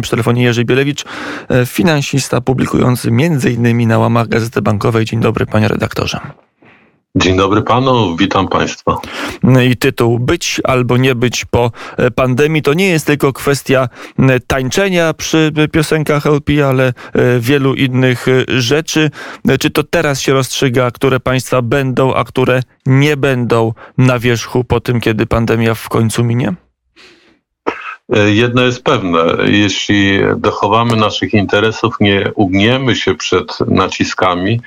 [0.00, 1.04] Przy telefonie Jerzy Bielewicz,
[1.48, 3.88] e, finansista publikujący m.in.
[3.88, 5.04] na łamach Gazety Bankowej.
[5.04, 6.20] Dzień dobry, panie redaktorze.
[7.16, 9.00] Dzień dobry panu, witam państwa.
[9.42, 13.88] No I tytuł Być albo nie być po e, pandemii to nie jest tylko kwestia
[14.46, 16.92] tańczenia przy piosenkach LP, ale e,
[17.40, 19.10] wielu innych rzeczy.
[19.60, 24.80] Czy to teraz się rozstrzyga, które państwa będą, a które nie będą na wierzchu po
[24.80, 26.54] tym, kiedy pandemia w końcu minie?
[28.12, 34.60] E, jedno jest pewne, jeśli dochowamy naszych interesów, nie ugniemy się przed naciskami,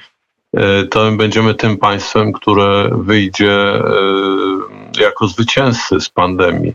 [0.53, 3.81] e, to będziemy tym państwem, które wyjdzie e,
[4.99, 6.73] jako zwycięzcy z pandemii.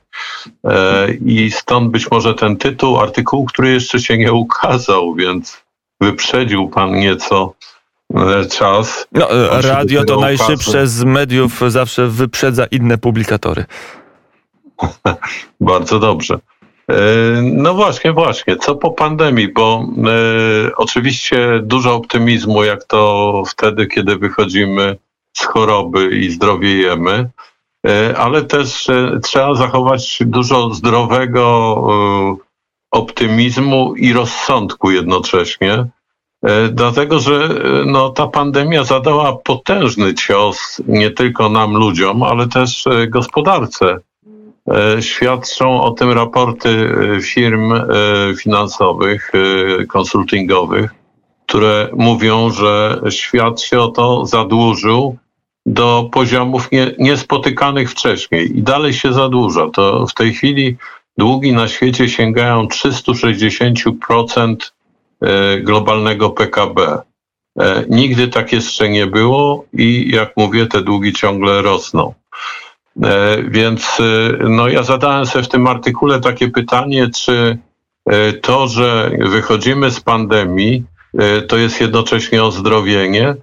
[1.26, 5.62] I stąd być może ten tytuł artykułu, który jeszcze się nie ukazał, więc
[6.00, 7.54] wyprzedził pan nieco
[8.50, 9.08] czas.
[9.12, 9.28] No,
[9.60, 13.64] radio to najszybsze z mediów zawsze wyprzedza inne publikatory.
[15.60, 16.38] Bardzo dobrze.
[16.90, 16.94] E,
[17.42, 18.56] no właśnie, właśnie.
[18.56, 19.48] Co po pandemii?
[19.48, 24.96] Bo e, oczywiście dużo optymizmu, jak to wtedy, kiedy wychodzimy
[25.36, 27.30] z choroby i zdrowiejemy,
[27.86, 31.42] e, ale też e, trzeba zachować dużo zdrowego
[32.90, 35.86] optymizmu i rozsądku jednocześnie.
[36.72, 37.48] Dlatego, że
[37.86, 43.98] no, ta pandemia zadała potężny cios nie tylko nam, ludziom, ale też gospodarce
[45.00, 47.84] świadczą o tym raporty e, firm e,
[48.36, 49.32] finansowych,
[49.88, 50.94] konsultingowych,
[51.46, 55.16] które mówią, że świat się o to zadłużył
[55.66, 59.70] do poziomów nie, niespotykanych wcześniej i dalej się zadłuża.
[59.70, 60.76] To w tej chwili
[61.18, 64.56] długi na świecie sięgają 360%
[65.60, 66.98] globalnego PKB.
[67.88, 72.14] Nigdy tak jeszcze nie było i jak mówię, te długi ciągle rosną.
[73.02, 77.58] E, więc e, no, ja zadałem sobie w tym artykule takie pytanie, czy
[78.06, 80.84] e, to, że wychodzimy z pandemii,
[81.48, 83.34] to jest jednocześnie ozdrowienie.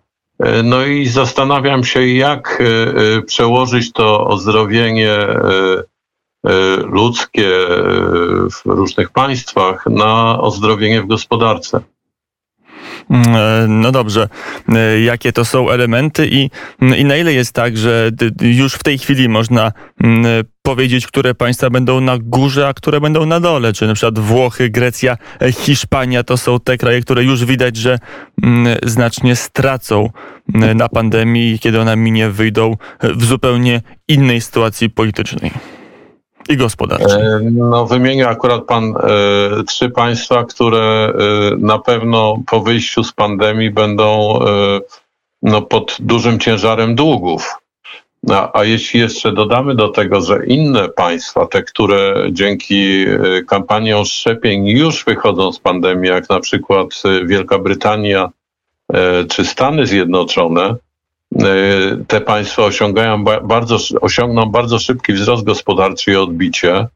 [0.64, 2.64] No i zastanawiam się, jak
[3.26, 5.18] przełożyć to ozdrowienie
[6.84, 7.50] ludzkie
[8.52, 11.82] w różnych państwach na ozdrowienie w gospodarce.
[13.10, 14.30] Mm, e, no dobrze,
[14.70, 16.50] e, jakie to są elementy i,
[16.98, 18.12] i na ile jest tak, że
[18.42, 19.72] już w tej chwili można
[20.04, 20.26] mm,
[20.62, 23.74] powiedzieć, które państwa będą na górze, a które będą na dole?
[23.74, 28.00] Czy na przykład Włochy, Grecja, e, Hiszpania to są te kraje, które już widać, że
[28.44, 30.10] mm, znacznie stracą
[30.76, 35.79] na pandemii, kiedy ona minie, wyjdą w zupełnie innej sytuacji politycznej
[36.50, 37.22] i gospodarczej?
[37.22, 41.14] E, no, wymienia akurat pan e, trzy państwa, które e,
[41.58, 44.80] na pewno po wyjściu z pandemii będą e,
[45.42, 47.56] no, pod dużym ciężarem długów.
[48.30, 54.06] A, a jeśli jeszcze dodamy do tego, że inne państwa, te, które dzięki e, kampaniom
[54.06, 58.30] szczepień już wychodzą z pandemii, jak na przykład e, Wielka Brytania
[59.30, 60.89] czy Stany Zjednoczone, E,
[62.08, 66.88] te państwa osiągają bardzo, osiągną bardzo szybki wzrost gospodarczy i odbicie.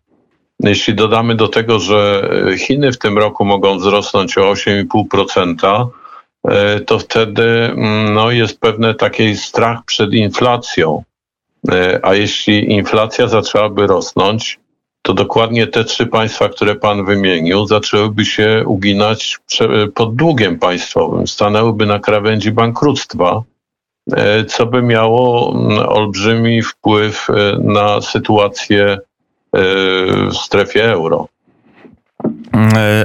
[0.59, 5.87] Jeśli dodamy do tego, że Chiny w tym roku mogą wzrosnąć o 8,5%,
[6.47, 11.03] e, to wtedy mm, no, jest pewny taki strach przed inflacją.
[11.71, 14.59] E, a jeśli inflacja zaczęłaby rosnąć,
[15.01, 19.37] to dokładnie te trzy państwa, które pan wymienił, zaczęłyby się uginać
[19.95, 23.43] pod długiem państwowym, stanęłyby na krawędzi bankructwa.
[24.11, 27.33] E, co by miało mm, olbrzymi wpływ e,
[27.63, 28.99] na sytuację e,
[30.29, 31.27] w strefie euro.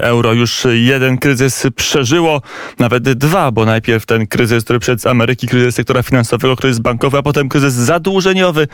[0.01, 2.43] Euro już jeden kryzys przeżyło,
[2.79, 7.23] nawet dwa, bo najpierw ten kryzys, który przed Ameryki, kryzys sektora finansowego, kryzys bankowy, a
[7.23, 8.69] potem kryzys zadłużeniowy.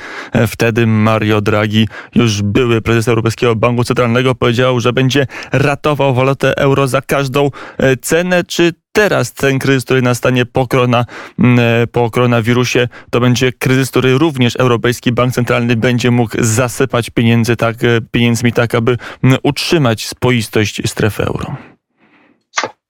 [0.47, 6.89] Wtedy Mario Draghi, już były prezes Europejskiego Banku Centralnego, powiedział, że będzie ratował walutę euro
[6.89, 7.51] za każdą
[8.01, 8.45] cenę.
[8.45, 11.05] Czy teraz ten kryzys, który nastanie po, korona,
[11.39, 17.11] mm, e, po koronawirusie, to będzie kryzys, który również Europejski Bank Centralny będzie mógł zasypać
[17.11, 21.57] pieniędzy tak, e, pieniędzmi tak, aby mm, utrzymać spoistość strefy euro.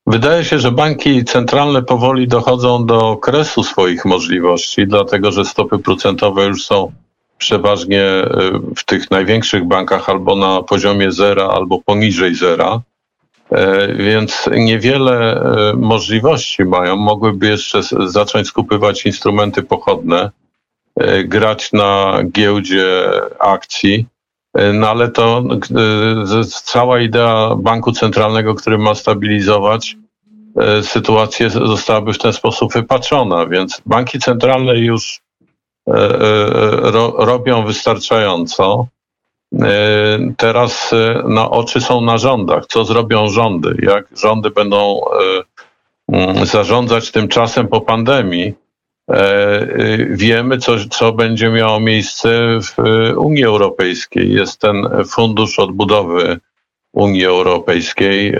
[0.07, 6.47] Wydaje się, że banki centralne powoli dochodzą do kresu swoich możliwości, dlatego że stopy procentowe
[6.47, 6.93] już są
[7.39, 8.27] przeważnie e,
[8.77, 12.81] w tych największych bankach albo na poziomie zera, albo poniżej zera.
[13.55, 16.97] E, więc niewiele e, możliwości mają.
[16.97, 20.31] Mogłyby jeszcze zacząć skupywać instrumenty pochodne,
[20.97, 24.07] e, grać na giełdzie akcji,
[24.75, 25.43] no ale to
[26.49, 29.97] cała idea banku centralnego, który ma stabilizować
[30.83, 35.21] sytuację, zostałaby w ten sposób wypaczona, więc banki centralne już
[37.19, 38.87] robią wystarczająco.
[40.37, 40.91] Teraz
[41.29, 42.67] na oczy są na rządach.
[42.67, 43.77] Co zrobią rządy?
[43.83, 45.01] Jak rządy będą
[46.13, 48.55] mm, zarządzać tym czasem po pandemii?
[50.11, 52.77] Wiemy, co, co będzie miało miejsce w
[53.17, 54.33] Unii Europejskiej.
[54.33, 56.41] Jest ten fundusz odbudowy
[56.93, 58.37] Unii Europejskiej,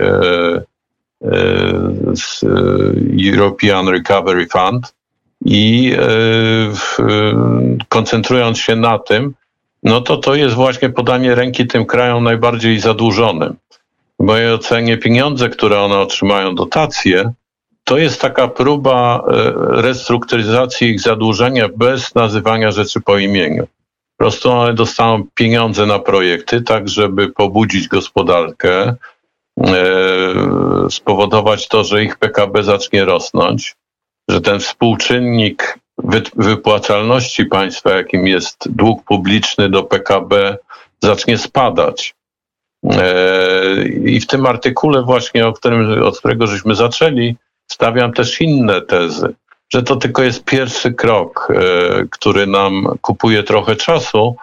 [3.33, 4.95] European Recovery Fund
[5.45, 5.95] i
[7.89, 9.33] koncentrując się na tym,
[9.85, 13.55] no to to jest właśnie podanie ręki tym krajom najbardziej zadłużonym.
[14.19, 17.33] W mojej ocenie pieniądze, które one otrzymają, dotacje,
[17.83, 23.67] to jest taka próba e, restrukturyzacji ich zadłużenia bez nazywania rzeczy po imieniu.
[24.17, 28.95] Po prostu one dostaną pieniądze na projekty, tak żeby pobudzić gospodarkę,
[29.59, 29.75] e,
[30.89, 33.75] spowodować to, że ich PKB zacznie rosnąć,
[34.29, 35.79] że ten współczynnik
[36.35, 40.57] wypłacalności państwa, jakim jest dług publiczny do PKB,
[41.03, 42.15] zacznie spadać.
[42.91, 47.35] E, I w tym artykule właśnie, o którym, od którego żeśmy zaczęli,
[47.67, 49.35] stawiam też inne tezy,
[49.73, 54.35] że to tylko jest pierwszy krok, e, który nam kupuje trochę czasu,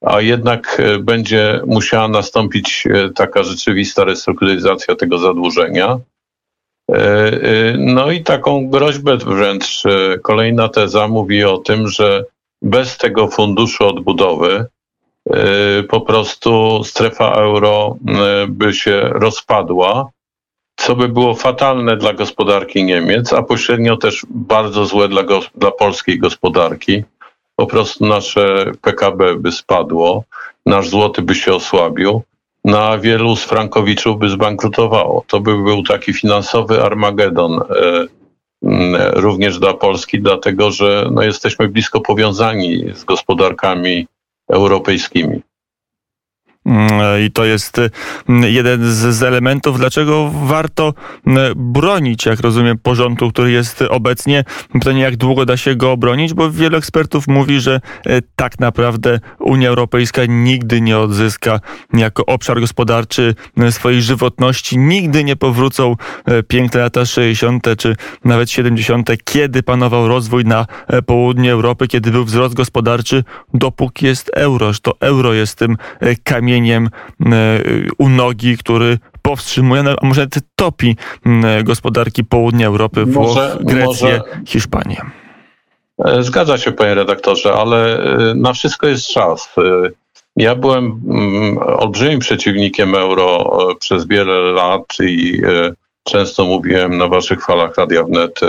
[0.00, 2.84] a jednak e, będzie musiała nastąpić
[3.14, 5.98] taka rzeczywista restrukturyzacja tego zadłużenia.
[6.90, 12.24] E, e, no i taką groźbę wręcz e, kolejna teza mówi o tym, że
[12.62, 14.66] bez tego funduszu odbudowy
[15.88, 17.96] po prostu strefa euro
[18.48, 20.08] by się rozpadła,
[20.76, 25.22] co by było fatalne dla gospodarki Niemiec, a pośrednio też bardzo złe dla,
[25.54, 27.04] dla polskiej gospodarki.
[27.56, 30.24] Po prostu nasze PKB by spadło,
[30.66, 32.22] nasz złoty by się osłabił,
[32.64, 35.24] na wielu z frankowiczów by zbankrutowało.
[35.26, 38.06] To by był taki finansowy Armagedon e,
[39.12, 44.06] również dla Polski, dlatego że no, jesteśmy blisko powiązani z gospodarkami
[44.48, 45.40] europejskimi.
[47.26, 47.80] I to jest
[48.28, 50.94] mm, jeden z elementów, dlaczego warto
[51.56, 54.44] bronić, jak rozumiem, porządku, który jest obecnie.
[54.72, 59.20] Pytanie, jak długo da się go obronić, bo wielu ekspertów mówi, że e, tak naprawdę
[59.38, 61.60] Unia Europejska nigdy nie odzyska
[61.92, 63.34] jako obszar gospodarczy
[63.70, 64.78] swojej żywotności.
[64.78, 67.66] Nigdy nie powrócą e, piękne lata 60.
[67.78, 73.24] czy nawet 70., kiedy panował rozwój na e, południu Europy, kiedy był wzrost gospodarczy,
[73.54, 74.70] dopóki jest euro.
[74.82, 75.76] To euro jest tym
[76.24, 76.88] kamieniem kamieniem
[77.26, 77.60] e,
[77.98, 80.26] u nogi, który powstrzymuje, no, a może
[80.56, 80.96] topi
[81.64, 84.22] gospodarki południa Europy, Włoch, Grecję, może...
[84.46, 85.00] Hiszpanię.
[86.04, 89.54] E, zgadza się, panie redaktorze, ale e, na wszystko jest czas.
[90.36, 91.00] Ja byłem
[91.78, 95.42] olbrzymim przeciwnikiem euro przez wiele lat i
[96.04, 98.40] często mówiłem na waszych falach Radia Wnet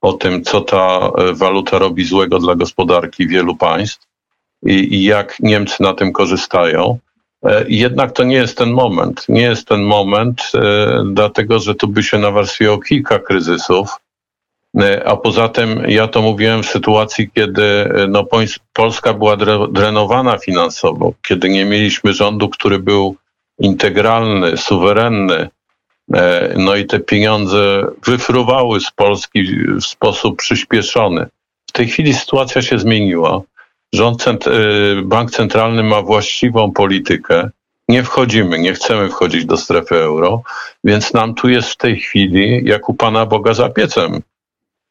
[0.00, 4.06] o tym, co ta waluta robi złego dla gospodarki wielu państw
[4.66, 6.98] i jak Niemcy na tym korzystają.
[7.44, 9.26] E, jednak to nie jest ten moment.
[9.28, 13.88] Nie jest ten moment, e, dlatego że tu by się nawarstwiło kilka kryzysów.
[14.80, 18.26] E, a poza tym ja to mówiłem w sytuacji, kiedy no,
[18.72, 19.36] Polska była
[19.72, 23.16] drenowana finansowo, kiedy nie mieliśmy rządu, który był
[23.58, 25.48] integralny, suwerenny.
[26.56, 29.44] No i te pieniądze wyfruwały z Polski
[29.80, 31.26] w sposób przyspieszony.
[31.68, 33.42] W tej chwili sytuacja się zmieniła
[33.94, 37.50] rząd, y, bank centralny ma właściwą politykę.
[37.88, 40.42] Nie wchodzimy, nie chcemy wchodzić do strefy euro,
[40.84, 44.20] więc nam tu jest w tej chwili jak u Pana Boga za piecem.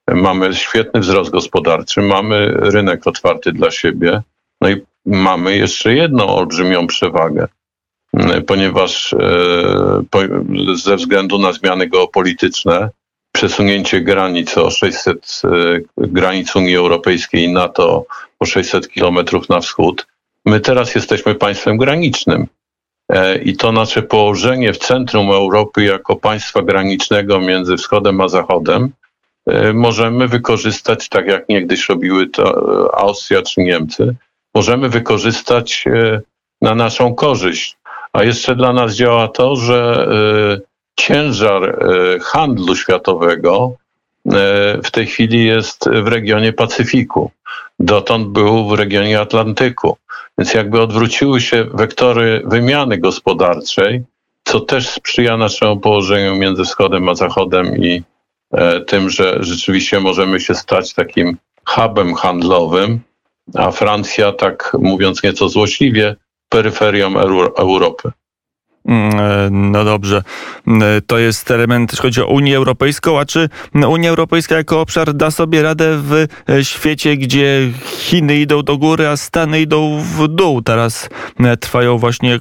[0.07, 4.21] Mamy świetny wzrost gospodarczy, mamy rynek otwarty dla siebie,
[4.61, 7.47] no i mamy jeszcze jedną olbrzymią przewagę,
[8.47, 12.89] ponieważ e, ze względu na zmiany geopolityczne,
[13.33, 15.47] przesunięcie granic o 600 e,
[15.97, 18.05] granic Unii Europejskiej i NATO
[18.39, 20.07] o 600 kilometrów na wschód.
[20.45, 22.47] My teraz jesteśmy państwem granicznym.
[23.09, 28.89] E, I to nasze położenie w centrum Europy jako państwa granicznego między wschodem a zachodem
[29.47, 32.43] e, możemy wykorzystać, tak jak niegdyś robiły to
[32.97, 34.15] Austria czy Niemcy,
[34.55, 35.85] możemy wykorzystać
[36.61, 37.77] na naszą korzyść.
[38.13, 40.07] A jeszcze dla nas działa to, że
[40.95, 41.85] ciężar
[42.21, 43.73] handlu światowego
[44.83, 47.31] w tej chwili jest w regionie Pacyfiku
[47.79, 49.97] dotąd był w regionie Atlantyku.
[50.37, 54.03] Więc jakby odwróciły się wektory wymiany gospodarczej,
[54.43, 58.03] co też sprzyja naszemu położeniu między wschodem a zachodem i
[58.51, 62.99] e, tym, że rzeczywiście możemy się stać takim hubem handlowym,
[63.55, 66.15] a Francja, tak mówiąc nieco złośliwie,
[66.49, 67.17] peryferią
[67.57, 68.11] Europy.
[68.93, 70.23] Mm, e, no dobrze.
[70.67, 73.49] Mm, e, to jest element, jeśli chodzi o Unię Europejską, a czy
[73.87, 79.07] Unia Europejska jako obszar da sobie radę w e, świecie, gdzie Chiny idą do góry,
[79.07, 80.61] a Stany idą w dół?
[80.61, 81.09] Teraz
[81.59, 82.39] trwają właśnie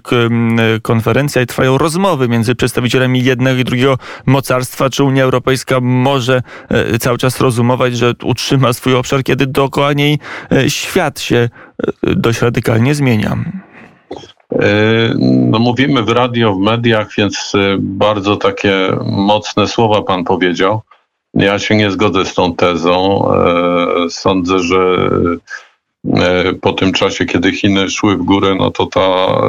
[0.82, 4.90] konferencja i trwają rozmowy między przedstawicielami jednego i drugiego mocarstwa.
[4.90, 6.42] Czy Unia Europejska może
[7.00, 10.18] cały czas rozumować, że utrzyma swój obszar, kiedy dookoła niej
[10.68, 11.48] świat się
[12.02, 13.61] dość radykalnie zmienia?
[14.62, 20.80] E, no mówimy w radio, w mediach, więc e, bardzo takie mocne słowa pan powiedział.
[21.34, 23.24] Ja się nie zgodzę z tą tezą.
[23.34, 25.08] E, sądzę, że
[26.60, 29.40] po tym czasie, kiedy Chiny szły w górę, no to ta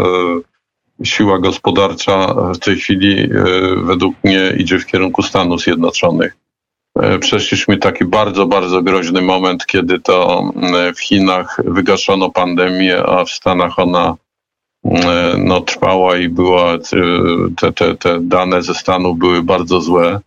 [1.03, 3.29] siła gospodarcza w tej chwili
[3.75, 6.35] według mnie idzie w kierunku Stanów Zjednoczonych.
[7.19, 10.43] Przeszliśmy taki bardzo, bardzo groźny moment, kiedy to
[10.95, 14.15] w Chinach wygaszono pandemię, a w Stanach ona
[15.37, 16.79] no, trwała i była, e,
[17.57, 20.19] te, te, te dane ze Stanów były bardzo złe.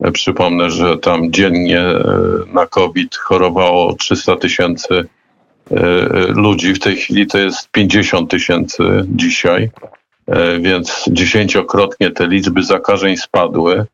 [0.00, 1.84] E, przypomnę, że tam dziennie
[2.54, 5.04] na COVID chorowało 300 tysięcy
[6.28, 6.74] ludzi.
[6.74, 9.70] W tej chwili to jest 50 tysięcy dzisiaj,
[10.60, 13.86] więc dziesięciokrotnie te liczby zakażeń spadły.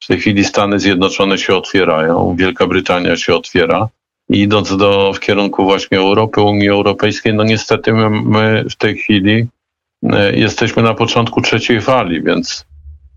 [0.00, 3.88] W tej chwili Stany Zjednoczone się otwierają, Wielka Brytania się otwiera.
[4.30, 8.96] I idąc do, w kierunku właśnie Europy, Unii Europejskiej, no niestety my, my w tej
[8.96, 9.57] chwili E,
[10.32, 12.66] jesteśmy na początku trzeciej fali, więc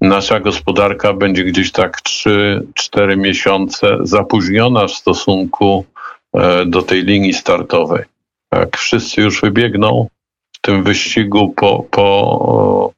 [0.01, 5.85] nasza gospodarka będzie gdzieś tak 3-4 miesiące zapóźniona w stosunku
[6.33, 8.03] e, do tej linii startowej.
[8.51, 10.07] Jak wszyscy już wybiegną
[10.55, 12.93] w tym wyścigu po, po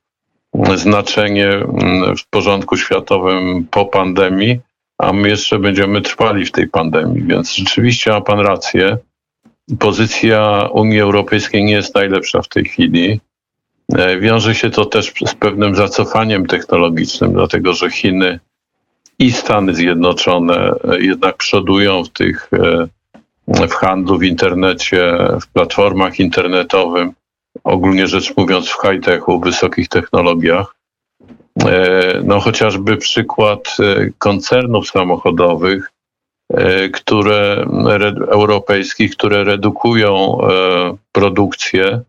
[0.76, 4.60] znaczenie mm, w porządku światowym po pandemii,
[4.98, 7.24] a my jeszcze będziemy trwali w tej pandemii.
[7.24, 8.98] Więc rzeczywiście ma Pan rację.
[9.80, 13.20] Pozycja Unii Europejskiej nie jest najlepsza w tej chwili.
[13.98, 18.40] E, wiąże się to też z pewnym zacofaniem technologicznym, dlatego że Chiny
[19.20, 26.20] i Stany Zjednoczone e, jednak przodują w tych e, w handlu, w internecie, w platformach
[26.20, 27.08] internetowych,
[27.64, 30.76] ogólnie rzecz mówiąc w high-techu, wysokich technologiach.
[32.24, 33.78] No chociażby przykład
[34.18, 35.92] koncernów samochodowych,
[36.94, 37.66] które
[38.32, 40.38] europejskich, które redukują
[41.12, 42.02] produkcję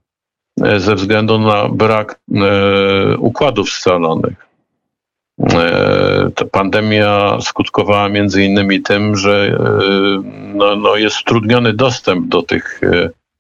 [0.57, 4.47] ze względu na brak e, układów scalonych.
[5.53, 9.59] E, ta pandemia skutkowała między innymi tym, że
[10.55, 12.81] no, no jest utrudniony dostęp do tych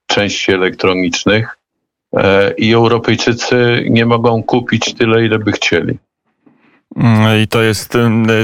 [0.07, 1.59] części elektronicznych
[2.57, 5.99] i Europejczycy nie mogą kupić tyle, ile by chcieli.
[6.97, 7.93] Mm, I to jest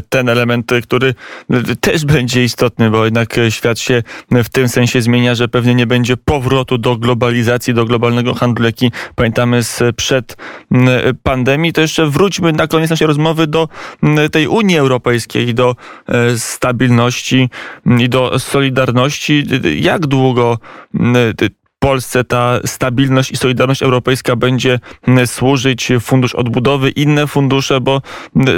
[0.09, 1.15] ten element, który
[1.81, 6.17] też będzie istotny, bo jednak świat się w tym sensie zmienia, że pewnie nie będzie
[6.17, 10.37] powrotu do globalizacji, do globalnego handlu, jaki pamiętamy sprzed
[11.23, 11.73] pandemii.
[11.73, 13.69] To jeszcze wróćmy na koniec naszej rozmowy do
[14.33, 15.77] tej Unii Europejskiej, do
[16.37, 17.51] stabilności
[17.99, 19.45] i do solidarności.
[19.77, 20.59] Jak długo
[21.83, 24.81] Polsce ta stabilność i solidarność europejska będzie
[25.27, 28.03] służyć, fundusz odbudowy, inne fundusze, bo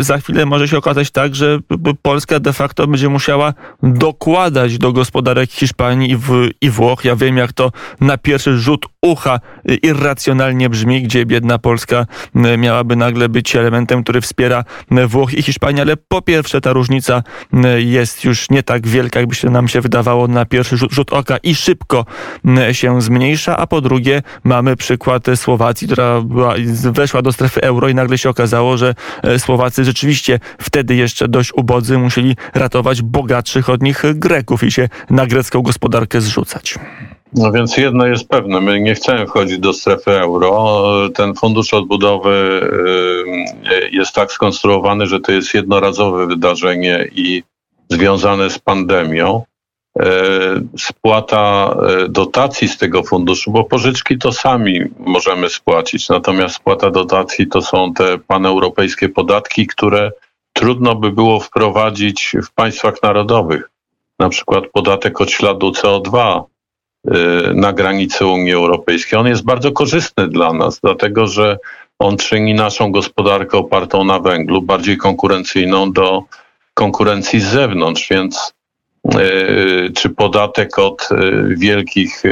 [0.01, 1.59] za chwilę może się okazać tak, że
[2.03, 6.17] Polska de facto będzie musiała dokładać do gospodarek Hiszpanii
[6.61, 7.05] i, Włoch.
[7.05, 9.41] Ja wiem, jak to na pierwszy rzut ucha
[9.83, 12.07] irracjonalnie brzmi, gdzie biedna Polska
[12.59, 14.65] miałaby nagle być elementem, który wspiera
[15.09, 17.23] Włochy i Hiszpanię, ale po pierwsze ta różnica
[17.77, 21.37] jest już nie tak wielka, jakby się nam się wydawało na pierwszy rzut, rzut oka
[21.37, 22.07] i szybko
[22.73, 26.55] się zmienia mniejsza, a po drugie mamy przykład Słowacji, która była,
[26.85, 31.53] weszła do strefy euro i nagle się okazało, że e, Słowacy rzeczywiście wtedy jeszcze dość
[31.53, 36.79] ubodzy musieli ratować bogatszych od nich Greków i się na grecką gospodarkę zrzucać.
[37.35, 40.85] No więc jedno jest pewne, my nie chcemy wchodzić do strefy euro.
[41.15, 42.61] Ten fundusz odbudowy
[43.65, 47.43] e, jest tak skonstruowany, że to jest jednorazowe wydarzenie i
[47.91, 49.43] związane z pandemią.
[50.01, 50.05] E,
[50.79, 57.47] spłata e, dotacji z tego funduszu, bo pożyczki to sami możemy spłacić, natomiast spłata dotacji
[57.47, 60.13] to są te paneuropejskie podatki, które
[60.53, 63.71] trudno by było wprowadzić w państwach narodowych.
[64.19, 66.43] Na przykład podatek od śladu CO2
[67.07, 67.15] e,
[67.55, 69.19] na granicy Unii Europejskiej.
[69.19, 71.59] On jest bardzo korzystny dla nas, dlatego że
[71.99, 76.23] on czyni naszą gospodarkę opartą na węglu bardziej konkurencyjną do
[76.75, 78.55] konkurencji z zewnątrz, więc
[79.95, 81.17] czy podatek od e,
[81.57, 82.31] wielkich e,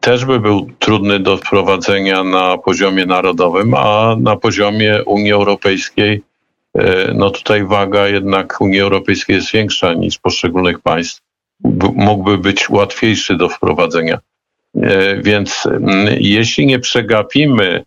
[0.00, 6.22] też by był trudny do wprowadzenia na poziomie narodowym, a na poziomie Unii Europejskiej,
[7.14, 11.22] no tutaj waga jednak Unii Europejskiej jest większa niż poszczególnych państw.
[11.94, 14.18] mógłby być łatwiejszy do wprowadzenia.
[15.22, 15.68] Więc
[16.18, 17.84] jeśli nie przegapimy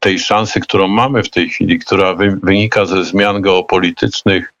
[0.00, 4.52] tej szansy, którą mamy w tej chwili, która wynika ze zmian geopolitycznych,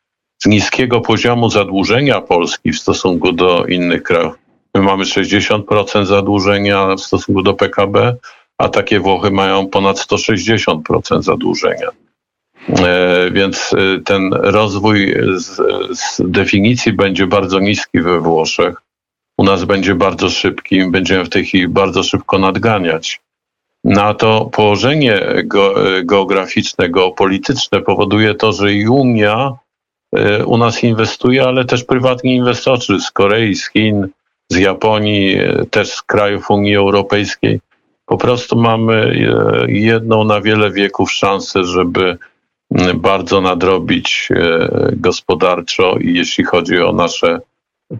[0.42, 4.34] z niskiego poziomu zadłużenia Polski w stosunku do innych krajów.
[4.74, 8.16] My mamy 60% zadłużenia w stosunku do PKB,
[8.58, 11.88] a takie Włochy mają ponad 160% zadłużenia.
[12.68, 15.56] E, więc e, ten rozwój z,
[15.98, 18.82] z, definicji będzie bardzo niski we Włoszech.
[19.40, 23.20] U nas będzie bardzo szybki, będziemy w tej chwili bardzo szybko nadganiać.
[23.84, 29.52] Na to położenie ge, geograficzne, geopolityczne powoduje to, że i Unia
[30.16, 34.08] e, u nas inwestuje, ale też prywatni inwestorzy z Korei, z Chin,
[34.50, 35.36] z Japonii,
[35.70, 37.60] też z krajów Unii Europejskiej
[38.06, 42.18] po prostu mamy e, jedną na wiele wieków szansę, żeby
[42.94, 47.40] bardzo nadrobić e, gospodarczo i jeśli chodzi o nasze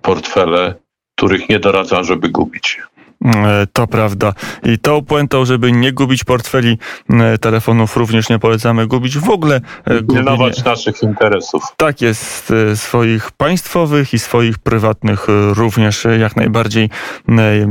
[0.03, 0.75] portfele,
[1.21, 2.81] których nie doradzam, żeby gubić.
[3.25, 4.33] E, to prawda.
[4.63, 6.79] I tą puentą, żeby nie gubić portfeli
[7.11, 9.61] e, telefonów, również nie polecamy gubić w ogóle.
[9.85, 11.63] E, Pilnować naszych interesów.
[11.77, 16.91] Tak jest, swoich państwowych i swoich prywatnych również jak najbardziej.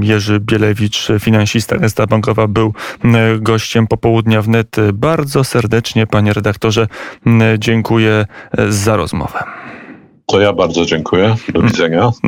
[0.01, 2.74] Jerzy Bielewicz, finansista Resta Bankowa, był
[3.39, 4.75] gościem popołudnia wnet.
[4.94, 6.88] Bardzo serdecznie, panie redaktorze,
[7.58, 8.25] dziękuję
[8.70, 9.44] za rozmowę.
[10.25, 11.36] To ja bardzo dziękuję.
[11.53, 12.12] Do widzenia.